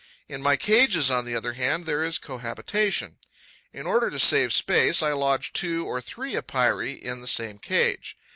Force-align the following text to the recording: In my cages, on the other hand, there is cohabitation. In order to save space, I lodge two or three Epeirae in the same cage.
In 0.27 0.41
my 0.41 0.55
cages, 0.57 1.11
on 1.11 1.25
the 1.25 1.35
other 1.35 1.53
hand, 1.53 1.85
there 1.85 2.03
is 2.03 2.17
cohabitation. 2.17 3.19
In 3.71 3.85
order 3.85 4.09
to 4.09 4.17
save 4.17 4.51
space, 4.51 5.03
I 5.03 5.11
lodge 5.11 5.53
two 5.53 5.85
or 5.85 6.01
three 6.01 6.33
Epeirae 6.35 6.99
in 6.99 7.21
the 7.21 7.27
same 7.27 7.59
cage. 7.59 8.17